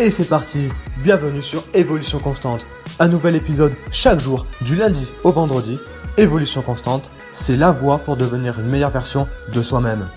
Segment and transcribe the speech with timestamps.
[0.00, 0.70] Et c'est parti,
[1.04, 2.66] bienvenue sur Évolution Constante.
[2.98, 5.78] Un nouvel épisode chaque jour, du lundi au vendredi.
[6.18, 10.10] Évolution Constante, c'est la voie pour devenir une meilleure version de soi-même.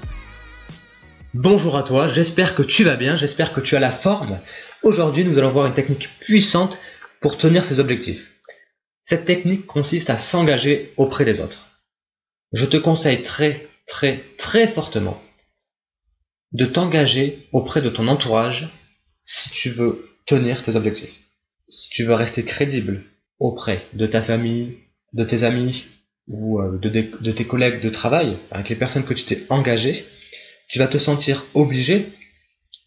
[1.35, 4.39] Bonjour à toi, j'espère que tu vas bien, j'espère que tu as la forme.
[4.81, 6.79] Aujourd'hui, nous allons voir une technique puissante
[7.21, 8.41] pour tenir ses objectifs.
[9.03, 11.79] Cette technique consiste à s'engager auprès des autres.
[12.51, 15.21] Je te conseille très, très, très fortement
[16.51, 18.71] de t'engager auprès de ton entourage
[19.27, 21.19] si tu veux tenir tes objectifs.
[21.67, 23.03] Si tu veux rester crédible
[23.39, 24.77] auprès de ta famille,
[25.13, 25.85] de tes amis
[26.27, 30.05] ou euh, de, tes collègues de travail, avec les personnes que tu t'es engagé,
[30.67, 32.05] tu vas te sentir obligé,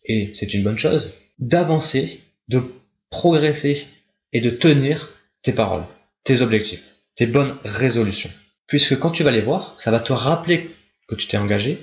[0.04, 2.62] et c'est une bonne chose, d'avancer, de
[3.10, 3.86] progresser
[4.32, 5.10] et de tenir
[5.42, 5.84] tes paroles,
[6.24, 8.30] tes objectifs, tes bonnes résolutions.
[8.66, 10.70] Puisque quand tu vas les voir, ça va te rappeler
[11.08, 11.78] que tu t'es engagé,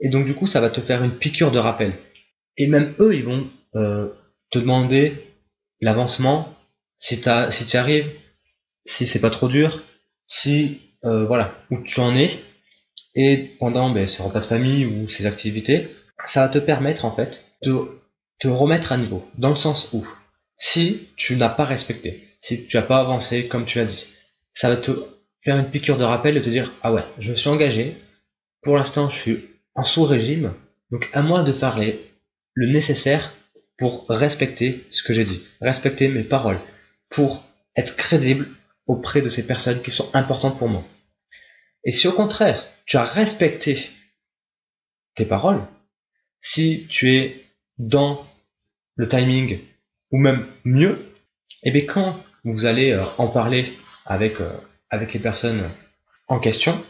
[0.00, 1.92] et donc du coup ça va te faire une piqûre de rappel.
[2.56, 4.08] Et même eux, ils vont euh,
[4.50, 5.34] te demander
[5.80, 6.54] l'avancement,
[6.98, 8.10] si tu si y arrives,
[8.84, 9.82] si c'est pas trop dur,
[10.26, 12.30] si euh, voilà où tu en es.
[13.14, 15.88] Et pendant ben, ces repas de famille ou ces activités,
[16.26, 17.88] ça va te permettre en fait de
[18.40, 19.28] te remettre à niveau.
[19.38, 20.06] Dans le sens où,
[20.58, 24.06] si tu n'as pas respecté, si tu n'as pas avancé comme tu as dit,
[24.52, 24.90] ça va te
[25.42, 27.96] faire une piqûre de rappel et te dire ah ouais, je me suis engagé.
[28.62, 30.52] Pour l'instant, je suis en sous-régime,
[30.90, 32.13] donc à moi de faire les
[32.54, 33.34] le nécessaire
[33.76, 36.60] pour respecter ce que j'ai dit, respecter mes paroles,
[37.08, 37.44] pour
[37.76, 38.48] être crédible
[38.86, 40.84] auprès de ces personnes qui sont importantes pour moi.
[41.84, 43.76] Et si au contraire, tu as respecté
[45.16, 45.62] tes paroles,
[46.40, 47.44] si tu es
[47.78, 48.26] dans
[48.96, 49.58] le timing,
[50.10, 51.10] ou même mieux,
[51.62, 53.72] et eh bien quand vous allez euh, en parler
[54.04, 54.56] avec, euh,
[54.90, 55.68] avec les personnes
[56.28, 56.80] en question,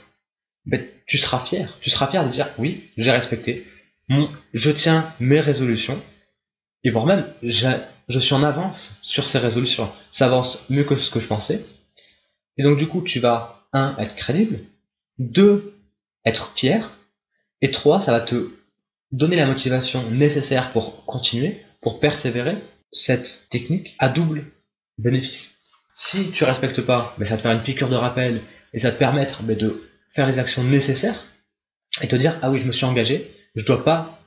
[0.66, 1.76] ben, tu seras fier.
[1.80, 3.66] Tu seras fier de dire oui, j'ai respecté,
[4.08, 6.00] je tiens mes résolutions,
[6.83, 9.90] et voire même, je suis en avance sur ces résolutions.
[10.12, 11.64] Ça avance mieux que ce que je pensais.
[12.58, 14.61] Et donc, du coup, tu vas, un, être crédible,
[15.18, 15.74] deux,
[16.24, 16.92] être fier,
[17.61, 18.51] et trois, ça va te
[19.11, 22.57] donner la motivation nécessaire pour continuer, pour persévérer.
[22.92, 24.45] Cette technique à double
[24.98, 25.57] bénéfice.
[25.95, 28.42] Si tu respectes pas, mais ça va te faire une piqûre de rappel
[28.73, 31.24] et ça te permettre de faire les actions nécessaires
[32.02, 34.20] et te dire ah oui je me suis engagé je dois pas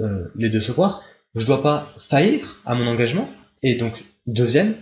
[0.00, 1.02] euh, les décevoir,
[1.34, 3.28] je dois pas faillir à mon engagement.
[3.62, 3.94] Et donc,
[4.26, 4.76] deuxième,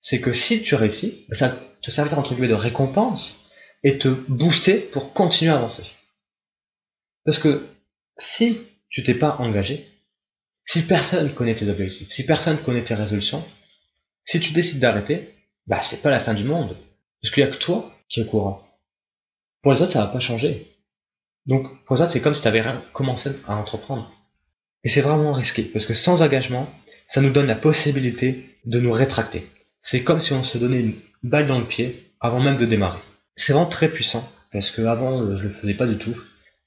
[0.00, 3.50] c'est que si tu réussis, ça te servira entre guillemets de récompense
[3.82, 5.84] et te booster pour continuer à avancer.
[7.24, 7.66] Parce que
[8.16, 8.58] si
[8.88, 9.86] tu t'es pas engagé,
[10.64, 13.44] si personne connaît tes objectifs, si personne connaît tes résolutions,
[14.24, 15.34] si tu décides d'arrêter,
[15.66, 16.76] bah c'est pas la fin du monde.
[17.20, 18.66] Parce qu'il y a que toi qui es courant.
[19.62, 20.71] Pour les autres, ça va pas changer.
[21.46, 24.10] Donc, pour ça, c'est comme si tu avais commencé à entreprendre.
[24.84, 26.68] Et c'est vraiment risqué, parce que sans engagement,
[27.06, 29.46] ça nous donne la possibilité de nous rétracter.
[29.80, 33.00] C'est comme si on se donnait une balle dans le pied avant même de démarrer.
[33.36, 36.16] C'est vraiment très puissant, parce que avant, euh, je le faisais pas du tout,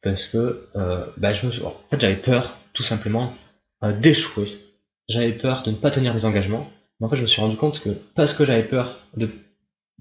[0.01, 1.65] parce que euh, bah, je me...
[1.65, 3.33] en fait, j'avais peur, tout simplement,
[3.83, 4.47] euh, d'échouer.
[5.07, 6.69] J'avais peur de ne pas tenir mes engagements.
[6.99, 9.29] Mais en fait, je me suis rendu compte que parce que j'avais peur de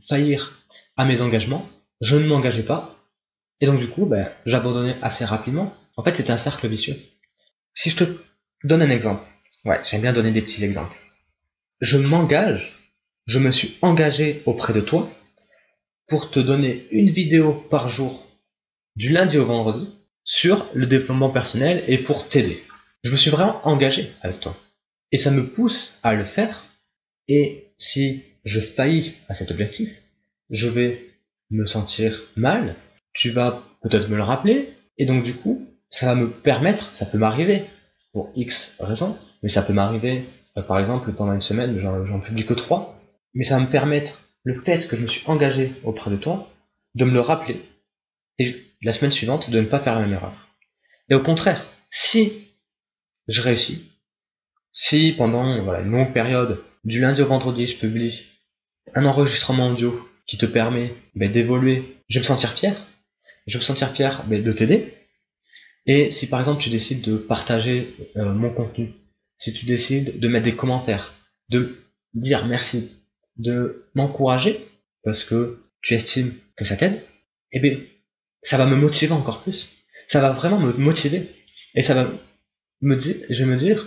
[0.09, 0.59] faillir
[0.97, 1.69] à mes engagements,
[2.01, 2.94] je ne m'engageais pas,
[3.61, 5.75] et donc du coup, ben, j'abandonnais assez rapidement.
[5.97, 6.97] En fait, c'était un cercle vicieux.
[7.75, 8.05] Si je te
[8.65, 9.23] donne un exemple,
[9.65, 10.97] ouais, j'aime bien donner des petits exemples.
[11.81, 12.75] Je m'engage,
[13.27, 15.11] je me suis engagé auprès de toi
[16.09, 18.27] pour te donner une vidéo par jour
[18.97, 19.89] du lundi au vendredi
[20.25, 22.63] sur le développement personnel et pour t'aider.
[23.03, 24.57] Je me suis vraiment engagé avec toi.
[25.13, 26.65] Et ça me pousse à le faire.
[27.29, 29.91] Et si je faillis à cet objectif,
[30.51, 31.11] je vais
[31.51, 32.77] me sentir mal,
[33.15, 37.07] tu vas peut-être me le rappeler, et donc du coup, ça va me permettre, ça
[37.07, 37.65] peut m'arriver,
[38.13, 40.25] pour X raisons, mais ça peut m'arriver,
[40.57, 43.01] euh, par exemple, pendant une semaine, j'en publie que trois,
[43.35, 46.51] mais ça va me permettre, le fait que je me suis engagé auprès de toi,
[46.95, 47.63] de me le rappeler,
[48.39, 50.49] et la semaine suivante, de ne pas faire la même erreur.
[51.09, 52.33] Et au contraire, si
[53.29, 53.91] je réussis,
[54.73, 58.25] si pendant voilà, une longue période, du lundi au vendredi, je publie
[58.95, 62.75] un enregistrement audio qui te permet ben, d'évoluer, je vais me sentir fier,
[63.47, 64.95] je vais me sentir fier de t'aider.
[65.87, 68.93] Et si par exemple tu décides de partager euh, mon contenu,
[69.37, 71.15] si tu décides de mettre des commentaires,
[71.51, 71.77] de
[72.15, 73.03] dire merci,
[73.37, 74.59] de m'encourager
[75.03, 77.03] parce que tu estimes que ça t'aide,
[77.53, 77.79] eh bien,
[78.43, 79.71] ça va me motiver encore plus.
[80.09, 81.29] Ça va vraiment me motiver.
[81.75, 82.09] Et ça va
[82.81, 83.85] me dire, je vais me dire,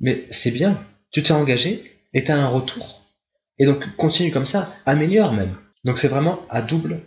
[0.00, 3.02] mais c'est bien, tu t'es engagé et tu as un retour.
[3.58, 5.56] Et donc continue comme ça, améliore même.
[5.84, 7.00] Donc c'est vraiment à double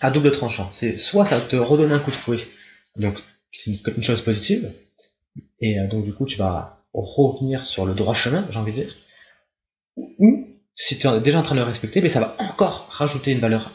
[0.00, 0.68] à double tranchant.
[0.72, 2.38] C'est soit ça te redonne un coup de fouet,
[2.96, 3.18] donc
[3.52, 4.72] c'est une chose positive,
[5.60, 8.82] et euh, donc du coup tu vas revenir sur le droit chemin, j'ai envie de
[8.82, 8.96] dire,
[9.96, 13.32] ou si tu es déjà en train de le respecter, mais ça va encore rajouter
[13.32, 13.72] une valeur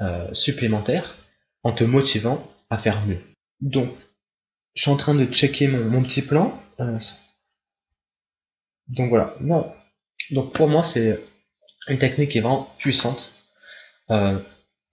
[0.00, 1.16] euh, supplémentaire
[1.62, 3.20] en te motivant à faire mieux.
[3.60, 3.90] Donc,
[4.74, 6.60] je suis en train de checker mon, petit plan.
[6.80, 6.98] Euh,
[8.88, 9.36] donc voilà.
[9.40, 9.72] Non.
[10.30, 11.20] Donc pour moi, c'est
[11.88, 13.32] une technique qui est vraiment puissante.
[14.10, 14.38] Euh,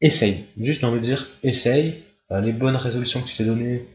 [0.01, 0.45] essaye.
[0.57, 2.03] Juste envie de dire, essaye.
[2.29, 3.87] les bonnes résolutions que tu t'es données,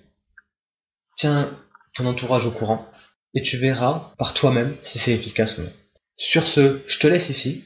[1.16, 1.48] tiens
[1.94, 2.86] ton entourage au courant.
[3.34, 5.72] Et tu verras par toi-même si c'est efficace ou non.
[6.16, 7.64] Sur ce, je te laisse ici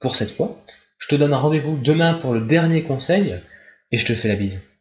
[0.00, 0.64] pour cette fois.
[0.98, 3.40] Je te donne un rendez-vous demain pour le dernier conseil
[3.92, 4.73] et je te fais la bise.